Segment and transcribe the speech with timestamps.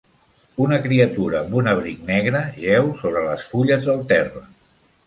[0.67, 4.49] Una criatura amb un abric negre jeu sobre les fulles del terra.